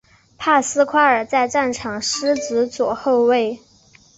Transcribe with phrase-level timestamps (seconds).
[0.35, 3.59] 帕斯夸尔在场上司职左后卫。